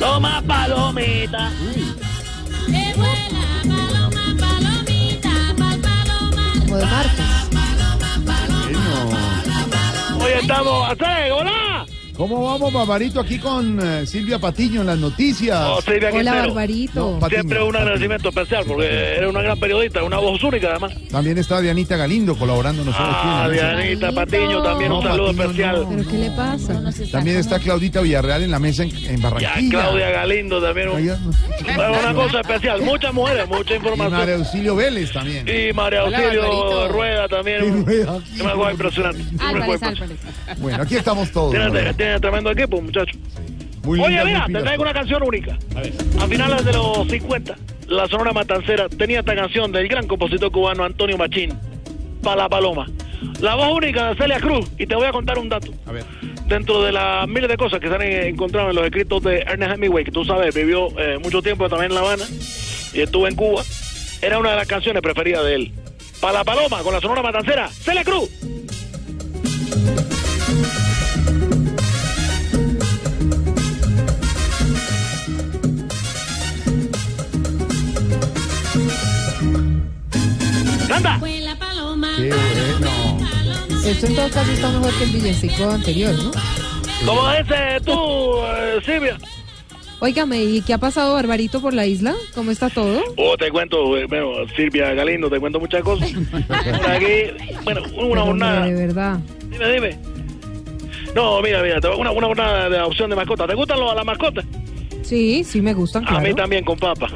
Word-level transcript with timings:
Toma 0.00 0.42
palomita. 0.46 1.50
Que 2.66 2.94
vuela 2.96 3.44
paloma, 3.62 4.24
palomita, 4.40 5.30
pal 5.58 5.78
palomar. 5.80 6.58
Como 6.68 6.76
de. 6.76 6.84
Hoy 10.24 10.32
estamos. 10.40 10.76
¡Hace! 10.90 11.32
¡Hola! 11.32 11.71
¿Cómo 12.16 12.44
vamos, 12.44 12.72
Barbarito, 12.72 13.20
aquí 13.20 13.38
con 13.38 13.80
eh, 13.82 14.06
Silvia 14.06 14.38
Patiño 14.38 14.82
en 14.82 14.86
las 14.86 14.98
noticias? 14.98 15.58
Oh, 15.66 15.80
Silvia 15.80 16.10
Hola, 16.10 16.20
Quintero. 16.20 16.46
Barbarito. 16.54 17.18
Patiño. 17.18 17.40
Siempre 17.40 17.62
un 17.62 17.74
agradecimiento 17.76 18.28
especial 18.28 18.64
porque 18.68 18.86
eres 18.86 19.28
una 19.30 19.40
gran 19.42 19.58
periodista, 19.58 20.02
una 20.04 20.18
voz 20.18 20.42
única 20.44 20.68
además. 20.70 20.92
También 21.10 21.38
está 21.38 21.60
Dianita 21.60 21.96
Galindo 21.96 22.36
colaborando 22.36 22.84
nosotros. 22.84 23.08
Ah. 23.12 23.48
Dianita 23.50 24.12
Patiño, 24.12 24.62
también 24.62 24.92
un 24.92 25.02
saludo 25.02 25.26
Patiño, 25.28 25.42
especial. 25.44 25.80
no. 25.82 25.88
¿Pero 25.88 26.08
qué 26.10 26.18
le 26.18 26.30
pasa? 26.32 26.82
También 27.10 27.36
está 27.38 27.58
Claudita 27.58 28.00
Villarreal 28.02 28.42
en 28.42 28.50
la 28.50 28.58
mesa 28.58 28.82
en, 28.84 28.90
en 28.94 29.16
Ya, 29.20 29.30
Barranquilla. 29.30 29.70
Claudia 29.70 30.10
Galindo 30.10 30.62
también. 30.62 30.88
un- 30.90 31.02
una 31.08 32.14
cosa 32.14 32.40
especial. 32.40 32.82
Muchas 32.82 33.14
mujeres, 33.14 33.48
mucha 33.48 33.74
Y 33.74 33.78
María 33.78 33.92
información. 33.94 34.38
Auxilio 34.40 34.76
Vélez 34.76 35.12
también. 35.12 35.46
Y 35.48 35.72
María 35.72 36.00
Auxilio 36.02 36.88
Rueda 36.88 37.26
también. 37.26 37.62
un- 37.62 37.78
Sí, 37.78 37.84
Rueda. 38.04 38.18
Una 38.42 38.52
cosa 38.54 38.70
impresionante. 38.72 39.22
Una 39.22 39.38
cosa 39.38 39.48
Álvarez, 39.48 39.72
impresionante. 39.82 40.26
Álvarez. 40.46 40.58
Bueno, 40.60 40.82
aquí 40.82 40.96
estamos 40.96 41.30
todos. 41.32 41.52
Tiene 42.02 42.20
tremendo 42.20 42.50
equipo, 42.50 42.80
muchachos. 42.80 43.16
Muy 43.84 44.00
Oye, 44.00 44.24
mira, 44.24 44.46
te 44.46 44.60
traigo 44.60 44.82
una 44.82 44.92
canción 44.92 45.22
única. 45.22 45.56
A 46.20 46.26
finales 46.26 46.64
de 46.64 46.72
los 46.72 47.06
50, 47.08 47.56
la 47.88 48.08
Sonora 48.08 48.32
Matancera 48.32 48.88
tenía 48.88 49.20
esta 49.20 49.34
canción 49.34 49.70
del 49.70 49.88
gran 49.88 50.06
compositor 50.06 50.50
cubano 50.50 50.84
Antonio 50.84 51.16
Machín, 51.16 51.52
Pa' 52.22 52.36
la 52.36 52.48
Paloma. 52.48 52.86
La 53.40 53.54
voz 53.54 53.76
única 53.76 54.08
de 54.08 54.16
Celia 54.16 54.40
Cruz, 54.40 54.68
y 54.78 54.86
te 54.86 54.96
voy 54.96 55.06
a 55.06 55.12
contar 55.12 55.38
un 55.38 55.48
dato. 55.48 55.72
A 55.86 55.92
ver. 55.92 56.04
Dentro 56.46 56.82
de 56.82 56.90
las 56.90 57.28
miles 57.28 57.48
de 57.48 57.56
cosas 57.56 57.78
que 57.78 57.88
se 57.88 57.94
han 57.94 58.02
encontrado 58.02 58.70
en 58.70 58.76
los 58.76 58.84
escritos 58.84 59.22
de 59.22 59.38
Ernest 59.38 59.74
Hemingway, 59.74 60.04
que 60.04 60.10
tú 60.10 60.24
sabes, 60.24 60.52
vivió 60.54 60.88
eh, 60.98 61.18
mucho 61.22 61.40
tiempo 61.40 61.68
también 61.68 61.92
en 61.92 61.94
La 61.94 62.00
Habana 62.00 62.24
y 62.92 63.00
estuvo 63.00 63.28
en 63.28 63.36
Cuba, 63.36 63.62
era 64.20 64.38
una 64.38 64.50
de 64.50 64.56
las 64.56 64.66
canciones 64.66 65.02
preferidas 65.02 65.44
de 65.44 65.54
él. 65.54 65.72
Pa' 66.20 66.32
la 66.32 66.42
Paloma, 66.42 66.82
con 66.82 66.94
la 66.94 67.00
Sonora 67.00 67.22
Matancera, 67.22 67.68
Celia 67.68 68.02
Cruz. 68.02 68.28
Esto 84.02 84.10
en 84.10 84.16
todo 84.16 84.30
caso 84.30 84.50
está 84.50 84.68
mejor 84.68 84.92
que 84.98 85.04
el 85.04 85.10
villancico 85.10 85.70
anterior, 85.70 86.12
¿no? 86.12 86.32
¿Cómo 87.06 87.30
dices 87.30 87.82
tú, 87.84 88.34
eh, 88.48 88.80
Silvia? 88.84 89.16
Óigame, 90.00 90.42
¿y 90.42 90.60
qué 90.60 90.74
ha 90.74 90.78
pasado, 90.78 91.14
Barbarito, 91.14 91.60
por 91.60 91.72
la 91.72 91.86
isla? 91.86 92.12
¿Cómo 92.34 92.50
está 92.50 92.68
todo? 92.68 93.00
Oh, 93.16 93.36
te 93.36 93.48
cuento, 93.52 93.96
eh, 93.96 94.06
bueno, 94.06 94.32
Silvia 94.56 94.92
Galindo, 94.94 95.30
te 95.30 95.38
cuento 95.38 95.60
muchas 95.60 95.84
cosas. 95.84 96.10
Por 96.48 96.90
aquí, 96.90 97.30
bueno, 97.62 97.82
una 97.94 98.22
jornada. 98.22 98.66
De 98.66 98.74
verdad. 98.74 99.20
Dime, 99.48 99.72
dime. 99.72 99.98
No, 101.14 101.40
mira, 101.40 101.62
mira, 101.62 101.78
una, 101.96 102.10
una 102.10 102.26
jornada 102.26 102.68
de 102.70 102.78
adopción 102.78 103.08
de 103.08 103.14
mascotas. 103.14 103.46
¿Te 103.46 103.54
gustan 103.54 103.78
las 103.78 104.04
mascotas? 104.04 104.44
Sí, 105.02 105.44
sí 105.44 105.60
me 105.60 105.74
gustan, 105.74 106.04
A 106.08 106.20
mí 106.20 106.32
también 106.34 106.64
con 106.64 106.78
papas. 106.78 107.12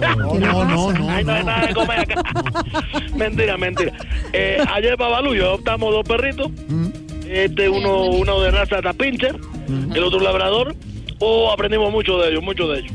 No, 0.00 0.34
no, 0.34 0.64
no, 0.64 0.92
no. 0.92 1.10
Ay, 1.10 1.24
no 1.24 1.32
hay 1.32 1.40
no. 1.40 1.42
nada 1.44 1.66
de 1.66 1.74
comer 1.74 2.00
acá. 2.00 2.22
mentira, 3.16 3.56
mentira. 3.56 3.92
Eh, 4.32 4.58
ayer 4.74 4.96
Babalú, 4.96 5.34
yo 5.34 5.44
adoptamos 5.46 5.92
dos 5.92 6.06
perritos. 6.06 6.50
Mm. 6.68 6.86
Este, 7.28 7.68
uno, 7.68 8.06
uno 8.06 8.40
de 8.40 8.50
raza 8.50 8.82
tapincher, 8.82 9.36
el 9.94 10.02
otro 10.02 10.20
labrador. 10.20 10.74
Oh, 11.20 11.52
aprendimos 11.52 11.92
mucho 11.92 12.18
de 12.18 12.30
ellos, 12.30 12.42
mucho 12.42 12.66
de 12.68 12.80
ellos. 12.80 12.92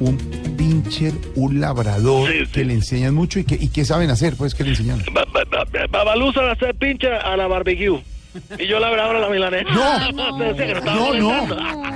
Un 0.00 0.16
pincher, 0.56 1.12
un 1.36 1.60
labrador 1.60 2.30
Sí, 2.30 2.38
sí. 2.46 2.52
que 2.52 2.64
le 2.64 2.74
enseñan 2.74 3.14
mucho 3.14 3.38
y 3.38 3.44
que, 3.44 3.54
y 3.54 3.68
que 3.68 3.84
saben 3.84 4.10
hacer, 4.10 4.34
pues, 4.36 4.54
que 4.54 4.64
le 4.64 4.70
enseñan. 4.70 5.02
Ba- 5.12 5.24
ba- 5.32 5.44
ba- 5.44 5.86
Babalú 5.90 6.32
sabe 6.32 6.50
hacer 6.50 6.74
pinche 6.74 7.08
a 7.08 7.36
la 7.36 7.46
barbecue. 7.46 8.00
Y 8.58 8.66
yo 8.66 8.78
labrador 8.80 9.16
a 9.16 9.20
la 9.20 9.28
milanesa. 9.30 9.70
No. 10.12 10.36
Te 10.36 10.44
decía 10.44 10.66
que 10.66 10.72
no 10.72 10.78
estaba 10.80 10.96
No, 10.96 11.14
no. 11.14 11.95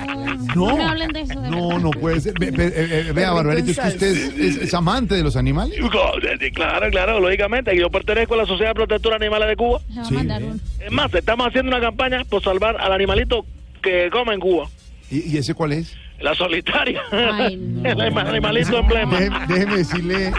No, 0.55 0.77
No 0.77 0.89
hablen 0.89 1.09
de 1.13 1.21
eso, 1.21 1.39
de 1.41 1.49
no, 1.49 1.79
no 1.79 1.91
puede 1.91 2.19
ser. 2.21 2.33
Ve- 2.39 2.51
ve- 2.51 2.73
eh, 2.75 3.11
vea, 3.13 3.31
Barbarito, 3.31 3.71
es 3.71 3.79
que 3.79 3.87
usted 3.87 4.39
es, 4.63 4.73
amante 4.73 5.15
de 5.15 5.23
los 5.23 5.35
animales. 5.35 5.77
Claro, 6.53 6.89
claro, 6.89 7.19
lógicamente. 7.19 7.75
Yo 7.77 7.89
pertenezco 7.89 8.33
a 8.33 8.37
la 8.37 8.45
Sociedad 8.45 8.73
Protectora 8.73 9.17
de 9.17 9.25
Animales 9.25 9.49
de 9.49 9.55
Cuba. 9.55 9.79
Se 9.89 9.95
va 9.95 10.01
a 10.01 10.05
Sí, 10.05 10.13
mandar 10.15 10.43
uno. 10.43 10.59
Es 10.79 10.91
más, 10.91 11.13
estamos 11.13 11.47
haciendo 11.47 11.69
una 11.69 11.79
campaña 11.81 12.23
por 12.25 12.43
salvar 12.43 12.77
al 12.79 12.91
animalito 12.91 13.45
que 13.81 14.09
come 14.11 14.33
en 14.33 14.39
Cuba. 14.39 14.67
¿Y, 15.09 15.33
y 15.33 15.37
ese 15.37 15.53
cuál 15.53 15.73
es? 15.73 15.93
La 16.19 16.35
solitaria. 16.35 17.01
Ay, 17.11 17.55
no. 17.59 17.89
El 17.89 17.99
anima- 18.01 18.21
animalito 18.21 18.77
emblema. 18.77 19.17
Déjeme, 19.19 19.39
déjeme 19.47 19.77
decirle, 19.77 20.31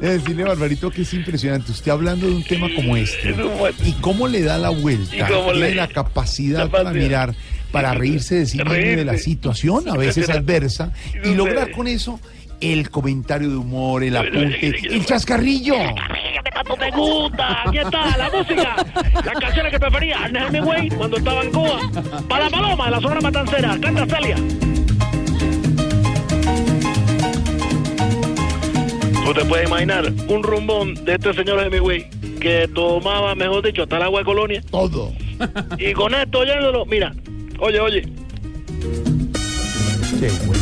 déjeme 0.00 0.18
decirle, 0.18 0.44
Barbarito, 0.44 0.90
que 0.90 1.02
es 1.02 1.14
impresionante. 1.14 1.70
Usted 1.70 1.92
hablando 1.92 2.26
de 2.26 2.34
un 2.34 2.42
tema 2.44 2.68
como 2.74 2.96
este. 2.96 3.30
Es 3.30 3.38
un 3.38 3.56
buen- 3.58 3.74
¿Y 3.84 3.92
cómo 4.00 4.26
le 4.26 4.42
da 4.42 4.58
la 4.58 4.70
vuelta? 4.70 5.14
¿Y 5.16 5.20
cómo 5.20 5.52
Tiene 5.52 5.68
le- 5.70 5.74
la 5.76 5.86
capacidad 5.88 6.64
la 6.64 6.66
para 6.70 6.84
capacidad. 6.84 7.04
mirar, 7.04 7.34
para 7.72 7.94
reírse 7.94 8.36
de 8.36 8.46
sí 8.46 8.58
mismo 8.58 8.72
de 8.72 9.04
la 9.04 9.16
situación, 9.16 9.88
a 9.88 9.96
veces 9.96 10.28
adversa, 10.30 10.92
y 11.24 11.34
lograr 11.34 11.70
con 11.70 11.86
eso 11.86 12.20
el 12.60 12.90
comentario 12.90 13.48
de 13.48 13.56
humor, 13.56 14.04
el 14.04 14.16
apunte, 14.16 14.74
el 14.90 15.04
chascarrillo. 15.06 15.74
¿Qué 15.74 16.50
tanto 16.52 16.74
te 16.76 16.90
gusta? 16.90 17.62
Aquí 17.66 17.78
está 17.78 18.16
la 18.18 18.30
música. 18.30 18.76
Las 19.14 19.38
canciones 19.38 19.72
que 19.72 19.80
prefería 19.80 20.24
Ernest 20.26 20.48
Hemingway 20.48 20.88
cuando 20.90 21.16
estaba 21.16 21.42
en 21.42 21.50
Cuba. 21.52 21.80
Para 22.28 22.44
la 22.44 22.50
paloma 22.50 22.84
de 22.84 22.90
la 22.90 23.00
zona 23.00 23.20
matancera. 23.20 23.78
Canta 23.80 24.06
Celia. 24.06 24.36
Tú 29.24 29.34
te 29.34 29.44
puedes 29.44 29.68
imaginar 29.68 30.12
un 30.28 30.42
rumbón 30.42 30.94
de 31.04 31.14
este 31.14 31.32
señor 31.32 31.60
Hemingway 31.60 32.10
que 32.40 32.68
tomaba, 32.74 33.34
mejor 33.34 33.64
dicho, 33.64 33.84
hasta 33.84 33.96
el 33.96 34.02
agua 34.02 34.20
de 34.20 34.24
colonia. 34.24 34.62
Todo. 34.70 35.12
Y 35.78 35.92
con 35.92 36.14
esto 36.14 36.40
oyéndolo, 36.40 36.84
mira, 36.84 37.14
oye, 37.60 37.80
oye. 37.80 38.02
Qué 40.20 40.28
bueno. 40.46 40.60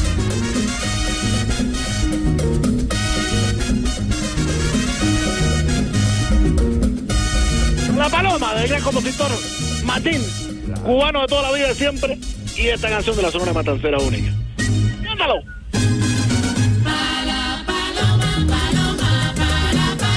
La 7.96 8.08
paloma 8.08 8.54
del 8.54 8.68
gran 8.68 8.82
compositor 8.82 9.30
Martín, 9.84 10.22
cubano 10.84 11.22
de 11.22 11.26
toda 11.26 11.42
la 11.42 11.52
vida 11.52 11.68
de 11.68 11.74
siempre, 11.74 12.18
y 12.56 12.68
esta 12.68 12.88
canción 12.88 13.16
de 13.16 13.22
la 13.22 13.30
Sonora 13.30 13.52
Matancera 13.52 13.98
única. 13.98 14.32
¡Cántalo! 15.02 15.34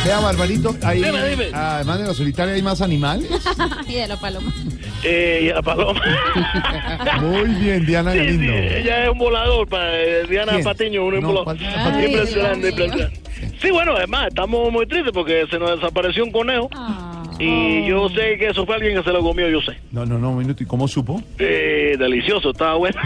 Vea, 0.04 0.20
Barbarito, 0.20 0.76
ahí, 0.84 1.02
Dime, 1.04 1.30
dime. 1.30 1.46
además 1.54 2.00
de 2.00 2.08
la 2.08 2.14
solitaria, 2.14 2.54
hay 2.56 2.62
más 2.62 2.82
animales. 2.82 3.30
Y 3.88 3.94
de 3.94 4.08
la 4.08 4.18
paloma. 4.18 4.52
Eh, 5.04 5.42
y 5.46 5.50
a 5.50 5.56
la 5.56 5.62
paloma. 5.62 6.02
Muy 7.22 7.50
bien, 7.56 7.86
Diana 7.86 8.12
Sí, 8.14 8.20
sí, 8.20 8.26
Galindo. 8.26 8.54
ella 8.54 9.04
es 9.06 9.10
un 9.10 9.18
volador 9.18 9.68
para 9.68 10.00
eh, 10.00 10.24
Diana 10.30 10.52
¿Quién? 10.54 10.64
Patiño, 10.64 11.06
un 11.06 11.20
No, 11.20 11.28
volador. 11.28 11.44
¿cuál- 11.46 11.58
Ay, 11.62 12.06
impresionante, 12.06 12.70
impresionante. 12.70 13.22
Sí, 13.62 13.72
bueno, 13.72 13.96
además, 13.96 14.28
estamos 14.28 14.72
muy 14.72 14.86
tristes 14.86 15.12
porque 15.14 15.46
se 15.50 15.58
nos 15.58 15.72
desapareció 15.80 16.24
un 16.24 16.32
conejo. 16.32 16.70
Ah. 16.76 17.08
Y 17.40 17.88
yo 17.88 18.08
sé 18.10 18.38
que 18.38 18.50
eso 18.50 18.68
fue 18.68 18.76
alguien 18.76 18.96
que 18.98 19.04
se 19.04 19.12
lo 19.12 19.22
comió, 19.22 19.50
yo 19.50 19.62
sé. 19.62 19.76
No, 19.92 20.06
no, 20.06 20.20
no, 20.20 20.30
un 20.30 20.38
minuto. 20.38 20.62
¿Y 20.62 20.68
cómo 20.68 20.88
supo? 20.88 21.20
Eh, 21.40 21.96
delicioso, 21.98 22.52
estaba 22.52 22.76
bueno. 22.76 23.00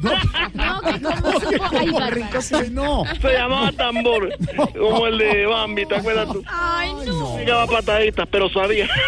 No, 0.00 0.10
no, 0.54 0.80
No, 0.80 0.80
que 0.80 0.98
como 1.00 1.40
supo. 1.40 1.64
Ay, 1.78 1.90
Bárbara. 1.90 2.30
que 2.30 2.70
no. 2.70 3.04
Se 3.22 3.32
llamaba 3.32 3.70
tambor, 3.72 4.28
como 4.76 5.06
el 5.06 5.18
de 5.18 5.46
Bambi, 5.46 5.86
¿te 5.86 5.94
acuerdas 5.96 6.26
tú? 6.32 6.42
Ay, 6.48 6.90
no. 7.06 7.36
Pegaba 7.36 7.66
pataditas, 7.68 8.26
pero 8.28 8.48
sabía. 8.48 8.88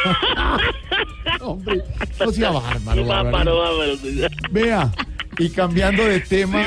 Hombre, 1.46 1.82
no 2.20 2.32
sea 2.32 2.50
bárbaro, 2.50 3.06
Bárbaro. 3.06 3.62
Vea, 4.50 4.92
y 5.38 5.50
cambiando 5.50 6.04
de 6.04 6.20
tema. 6.20 6.64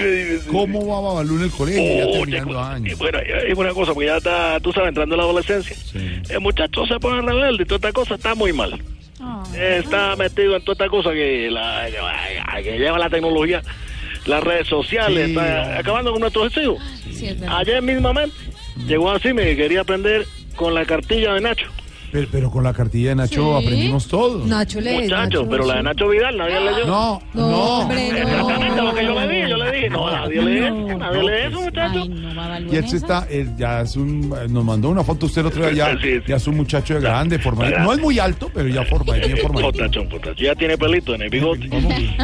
¿cómo 0.52 0.86
va 0.88 1.02
Babalú 1.02 1.38
en 1.38 1.44
el 1.44 1.52
colegio? 1.52 1.81
Ya 2.06 2.12
terminando 2.12 2.54
te- 2.54 2.60
años. 2.60 3.00
Bueno, 3.00 3.20
es 3.20 3.58
una 3.58 3.70
cosa, 3.74 3.94
porque 3.94 4.08
ya 4.08 4.18
está, 4.18 4.60
tú 4.60 4.72
sabes, 4.72 4.90
entrando 4.90 5.16
en 5.16 5.18
la 5.18 5.24
adolescencia. 5.24 5.76
Sí. 5.76 6.22
El 6.30 6.40
muchacho 6.40 6.86
se 6.86 7.00
pone 7.00 7.22
rebelde 7.22 7.64
y 7.64 7.66
toda 7.66 7.76
esta 7.78 7.92
cosa 7.92 8.16
está 8.16 8.36
muy 8.36 8.54
mal. 8.54 8.80
Está 9.58 10.16
metido 10.16 10.56
en 10.56 10.64
toda 10.64 10.74
esta 10.74 10.88
cosa 10.88 11.12
que, 11.12 11.50
la, 11.52 11.88
que, 12.56 12.64
que 12.64 12.78
lleva 12.78 12.98
la 13.00 13.10
tecnología, 13.10 13.62
las 14.26 14.42
redes 14.44 14.68
sociales, 14.68 15.26
Sí, 15.26 15.31
está 15.31 15.80
acabando 15.80 16.12
con 16.12 16.22
nuestros 16.22 16.56
hijos. 16.58 16.80
Ayer 17.50 17.81
mismamente 17.81 18.36
llegó 18.88 19.12
así, 19.12 19.34
me 19.34 19.56
quería 19.56 19.81
aprender 19.81 20.26
con 20.56 20.74
la 20.74 20.86
cartilla 20.86 21.34
de 21.34 21.42
Nacho. 21.42 21.68
Pero, 22.11 22.27
pero 22.31 22.50
con 22.51 22.63
la 22.63 22.73
cartilla 22.73 23.09
de 23.09 23.15
Nacho 23.15 23.59
Sí. 23.59 23.65
aprendimos 23.65 24.07
todo. 24.07 24.45
Nacho 24.45 24.81
le 24.81 25.01
Muchachos, 25.03 25.45
pero 25.50 25.65
la 25.65 25.75
de 25.75 25.83
Nacho 25.83 26.07
Vidal 26.09 26.38
nadie 26.38 26.59
leyó. 26.59 26.85
No, 26.88 27.21
No, 27.33 27.50
no. 27.50 27.57
hombre, 27.81 28.07
Exactamente 28.21 28.81
lo 28.81 28.94
que 28.95 29.03
yo 29.06 29.13
no. 29.13 29.19
le 29.21 29.27
dije, 29.35 29.50
yo 29.50 29.57
no, 29.89 30.09
nadie 30.12 30.41
lee 30.41 30.57
eso, 30.59 30.97
nadie 30.97 31.24
lee 31.24 31.47
eso, 31.47 31.62
muchachos. 31.62 32.01
Ay, 32.03 32.09
no 32.09 32.36
va 32.36 32.45
a 32.45 32.50
valer 32.50 32.74
Y 32.74 32.77
él 32.77 32.88
se 32.89 32.97
está, 32.97 33.27
él 33.30 33.50
ya 33.57 33.81
es 33.81 33.95
un, 33.95 34.30
nos 34.50 34.63
mandó 34.65 34.89
una 34.89 35.03
foto 35.03 35.25
usted 35.25 35.41
el 35.41 35.47
otro 35.47 35.69
día, 35.69 35.94
ya, 35.94 36.01
Sí, 36.01 36.15
sí. 36.18 36.24
ya 36.27 36.36
es 36.38 36.47
un 36.47 36.57
muchacho 36.57 36.94
de 36.95 37.01
grande, 37.01 37.39
formadito. 37.39 37.80
No 37.80 37.94
es 37.94 38.00
muy 38.00 38.19
alto, 38.19 38.50
pero 38.53 38.68
ya 38.69 38.83
forma, 38.86 39.13
bien 39.13 39.38
formadito. 39.41 39.71
Potachón, 39.71 40.09
potachón. 40.09 40.36
Ya 40.45 40.56
tiene 40.56 40.77
pelito 40.77 41.15
en 41.15 41.21
el 41.24 41.30
bigote. 41.30 41.69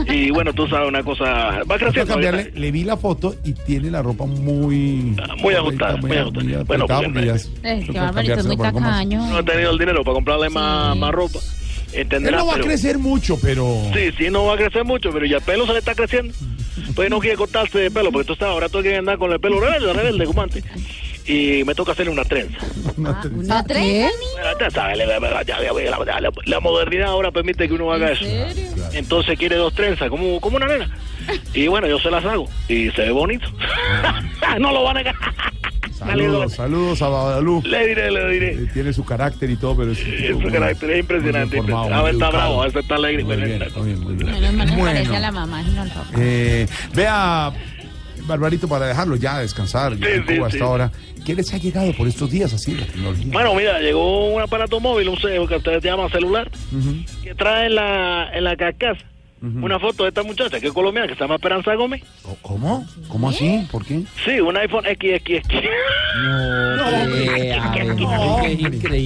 Y 0.07 0.31
bueno, 0.31 0.53
tú 0.53 0.67
sabes 0.67 0.87
una 0.87 1.03
cosa, 1.03 1.23
va 1.23 1.63
Voy 1.65 1.75
a 1.75 1.79
creciendo. 1.79 2.13
cambiarle, 2.13 2.51
le 2.55 2.71
vi 2.71 2.83
la 2.83 2.97
foto 2.97 3.35
y 3.43 3.53
tiene 3.53 3.91
la 3.91 4.01
ropa 4.01 4.25
muy... 4.25 5.15
Ah, 5.21 5.35
muy 5.41 5.53
ajustada, 5.53 5.97
muy 5.97 6.15
ajustada. 6.17 6.63
Bueno, 6.63 6.83
apretada 6.85 6.99
pues, 7.01 7.11
porque 7.13 7.25
ya 7.27 7.35
es- 7.35 7.51
Es 7.63 7.79
que 7.81 7.85
toca 7.87 8.01
Barbarito 8.05 8.33
es 8.33 8.45
muy 8.45 8.55
cambiársela 8.57 8.57
para 8.57 8.69
algo 8.69 8.79
más. 8.79 8.91
tacaño. 8.91 9.27
No 9.31 9.39
he 9.39 9.43
tenido 9.43 9.71
el 9.71 9.77
dinero 9.77 10.03
para 10.03 10.15
comprarle 10.15 10.49
más, 10.49 10.97
más 10.97 11.11
ropa. 11.11 11.39
Él 11.93 12.07
no 12.23 12.45
va 12.45 12.51
a 12.51 12.55
pero- 12.55 12.65
crecer 12.67 12.97
mucho, 12.99 13.37
pero... 13.41 13.65
Sí, 13.93 14.11
sí, 14.17 14.29
no 14.29 14.43
va 14.45 14.55
a 14.55 14.57
crecer 14.57 14.83
mucho, 14.83 15.11
pero 15.13 15.25
ya 15.25 15.37
el 15.37 15.43
pelo 15.43 15.65
se 15.65 15.71
le 15.73 15.79
está 15.79 15.95
creciendo. 15.95 16.33
Pues 16.95 17.09
no 17.09 17.19
quiere 17.19 17.35
cortarse 17.35 17.77
de 17.79 17.91
pelo, 17.91 18.11
porque 18.11 18.27
tú 18.27 18.35
sabes, 18.35 18.53
ahora 18.53 18.69
tengo 18.69 18.83
que 18.83 18.95
andar 18.95 19.17
con 19.17 19.31
el 19.31 19.39
pelo 19.39 19.59
rebelde, 19.59 19.91
rebelde, 19.93 20.25
como 20.25 20.41
antes. 20.41 20.63
Y 21.27 21.63
me 21.65 21.73
toca 21.75 21.91
hacerle 21.93 22.11
una 22.11 22.23
trenza. 22.23 22.57
¿Una 22.97 23.19
¿Qué? 23.63 23.69
trenza, 23.69 24.13
ya- 24.95 25.57
ya- 26.05 26.31
la, 26.45 26.59
modernidad 26.59 27.07
ahora 27.09 27.31
permite 27.31 27.67
que 27.67 27.73
uno 27.73 27.91
haga 27.91 28.11
eso. 28.11 28.23
¿En 28.25 28.53
serio? 28.53 28.83
Entonces 28.93 29.37
quiere 29.37 29.55
dos 29.55 29.73
trenzas, 29.73 30.09
como, 30.09 30.39
como 30.39 30.57
una 30.57 30.67
nena. 30.67 30.89
Y 31.53 31.67
bueno, 31.67 31.87
yo 31.87 31.97
se 31.99 32.11
las 32.11 32.23
hago. 32.25 32.47
Y 32.69 32.91
se 32.91 33.01
ve 33.01 33.11
bonito. 33.11 33.47
no 34.59 34.71
lo 34.71 34.83
van 34.83 34.97
a 34.97 34.99
negar. 34.99 35.15
Saludos, 35.97 36.53
saludos 36.53 37.01
a 37.01 37.07
Badalú. 37.09 37.61
Le 37.65 37.87
diré, 37.87 38.11
le 38.11 38.29
diré. 38.29 38.53
Eh, 38.53 38.67
Tiene 38.73 38.91
su 38.91 39.05
carácter 39.05 39.49
y 39.49 39.55
todo, 39.55 39.77
pero 39.77 39.91
es 39.93 39.99
un 40.03 40.11
tipo 40.11 40.27
Su 40.33 40.39
muy- 40.41 40.51
carácter 40.51 40.89
es 40.91 40.99
impresionante. 40.99 41.55
muy 41.57 41.65
bien 41.65 41.77
formado, 41.77 41.93
A 42.01 42.03
ver, 42.03 42.13
muy 42.13 42.21
está 42.23 42.37
bravo, 42.37 42.65
está 42.65 42.95
alegre. 42.95 43.23
Muy 43.23 43.35
pero 43.35 43.47
bien, 43.47 43.61
está- 43.61 43.79
muy 43.79 43.87
bien, 43.87 43.99
muy 44.03 44.13
bien. 44.15 44.31
Menos 44.31 44.53
mal 44.53 44.67
le 44.67 44.75
Bueno. 44.75 44.85
parece 44.85 45.15
a 45.15 45.19
la 45.19 45.31
mamá. 45.31 45.63
Eh, 46.17 46.67
vea, 46.93 47.51
Barbarito, 48.27 48.67
para 48.67 48.87
dejarlo 48.87 49.15
ya 49.15 49.39
descansar 49.39 49.95
ya 49.97 50.07
Sí, 50.07 50.13
en 50.13 50.27
sí, 50.27 50.35
Cuba 50.35 50.49
sí. 50.49 50.55
hasta 50.57 50.65
ahora, 50.65 50.91
¿qué 51.25 51.35
les 51.35 51.53
ha 51.53 51.57
llegado 51.57 51.93
por 51.93 52.07
estos 52.07 52.29
días 52.31 52.51
así 52.53 52.73
la 52.75 52.85
tecnología? 52.87 53.31
Bueno, 53.31 53.53
mira, 53.55 53.79
llegó 53.79 54.33
un 54.33 54.41
aparato 54.41 54.79
móvil, 54.79 55.09
un 55.09 55.17
que 55.47 55.55
ustedes 55.55 55.83
llaman 55.83 56.09
celular, 56.09 56.49
Ujú. 56.77 56.95
que 57.23 57.35
trae 57.35 57.67
en 57.67 57.75
la, 57.75 58.29
en 58.33 58.43
la 58.43 58.55
carcasa 58.57 59.01
una 59.61 59.79
foto 59.79 60.03
de 60.03 60.09
esta 60.09 60.23
muchacha 60.23 60.59
que 60.59 60.67
es 60.67 60.73
colombiana, 60.73 61.07
que 61.07 61.15
se 61.15 61.21
llama 61.21 61.35
Esperanza 61.35 61.73
Gómez. 61.75 62.03
¿Cómo? 62.41 62.85
¿Cómo 63.07 63.29
así? 63.29 63.67
¿Por 63.71 63.85
qué? 63.85 64.03
Sí, 64.23 64.39
un 64.39 64.57
iPhone 64.57 64.85
XXX. 64.85 65.45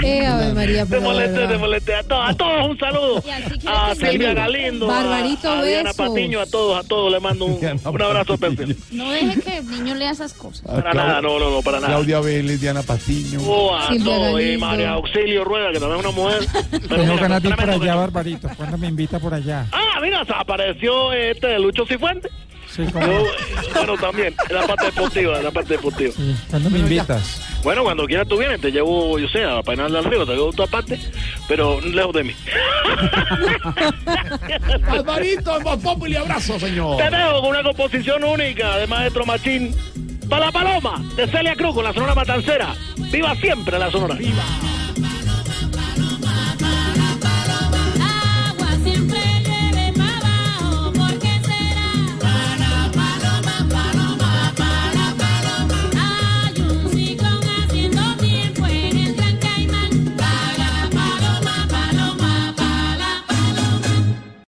Eh, 0.02 0.26
Ave 0.26 0.54
María, 0.54 0.86
Te 0.86 1.00
molesté, 1.00 1.48
te 1.48 1.58
molesté. 1.58 1.96
A 1.96 2.04
todos, 2.04 2.30
a 2.30 2.34
todos 2.36 2.70
un 2.70 2.78
saludo. 2.78 3.24
A 3.66 3.96
Silvia. 3.96 4.34
Galindo, 4.34 4.90
a- 4.90 4.96
Barbarito, 4.96 5.52
a, 5.52 5.64
Diana. 5.64 5.92
Patiño, 5.94 6.40
a 6.40 6.46
todos, 6.46 6.86
a 6.86 6.88
todos 6.88 7.12
le 7.12 7.20
mando 7.20 7.46
un, 7.46 7.60
abrazo 7.84 8.36
especial. 8.36 8.76
No 8.92 9.12
deje 9.12 9.42
que 9.42 9.58
el 9.58 9.70
niño 9.70 9.96
lea 9.96 10.12
esas 10.12 10.34
cosas. 10.34 10.62
Para 10.62 10.94
nada, 10.94 11.22
no, 11.22 11.40
no, 11.40 11.50
no, 11.50 11.62
para 11.62 11.80
nada. 11.80 11.94
Claudia 11.94 12.20
Vélez, 12.20 12.62
Diana 12.62 12.84
Patiño. 12.84 13.40
Oh, 13.46 13.76
a 13.76 13.88
Silvia 13.88 14.06
todos, 14.06 14.42
y. 14.42 14.58
María 14.58 14.92
Auxilio 14.92 15.44
Rueda, 15.44 15.72
que 15.72 15.80
también 15.80 16.00
es 16.00 16.06
una 16.06 16.16
mujer. 16.16 16.46
Tengo 16.88 17.16
ganas 17.18 17.42
de 17.42 17.50
ir 17.50 17.56
por 17.56 17.64
tremendo 17.66 17.84
allá, 17.84 17.96
Barbarito. 17.96 18.50
¿Cuándo 18.56 18.78
me 18.78 18.88
invita 18.88 19.20
por 19.20 19.34
allá? 19.34 19.66
Ah, 19.72 19.89
mira, 20.02 20.26
se 20.26 20.34
apareció 20.34 21.14
este 21.14 21.48
de 21.48 21.60
Lucho 21.60 21.86
Cifuentes. 21.86 22.32
Sí. 22.70 22.84
Yo, 22.94 23.26
bueno, 23.74 23.98
también, 23.98 24.36
en 24.48 24.56
la 24.56 24.68
parte 24.68 24.86
deportiva, 24.86 25.38
en 25.40 25.44
la 25.44 25.52
parte 25.52 25.74
deportiva. 25.74 26.14
Sí, 26.16 26.36
¿Cuándo 26.52 26.70
me 26.70 26.80
invitas? 26.80 27.42
Bueno, 27.64 27.84
cuando 27.84 28.06
quieras 28.06 28.28
tú 28.28 28.38
vienes, 28.38 28.62
te 28.62 28.72
llevo, 28.72 29.18
yo 29.18 29.28
sé, 29.28 29.44
a 29.44 29.64
Painar 29.64 29.92
del 29.92 30.04
Río, 30.04 30.24
te 30.26 30.34
llevo 30.34 30.46
a 30.46 30.50
otra 30.50 30.68
parte, 30.68 31.00
pero 31.48 31.82
lejos 31.82 32.14
de 32.14 32.26
mí. 32.26 32.36
Barbarito, 34.88 35.58
en 35.58 35.64
Voz 35.64 35.82
Populi, 35.82 36.16
abrazo, 36.16 36.60
señor. 36.60 36.98
Te 36.98 37.10
dejo 37.10 37.42
con 37.42 37.50
una 37.50 37.64
composición 37.64 38.24
única 38.24 38.78
de 38.78 38.86
Maestro 38.86 39.26
Machín. 39.26 39.76
Para 40.30 40.46
la 40.46 40.52
Paloma, 40.52 41.04
de 41.16 41.28
Celia 41.28 41.56
Cruz 41.56 41.74
con 41.74 41.84
la 41.84 41.92
Sonora 41.92 42.14
Matancera. 42.14 42.76
¡Viva 43.12 43.36
siempre 43.36 43.80
la 43.80 43.90
Sonora! 43.90 44.14
Viva. 44.14 44.44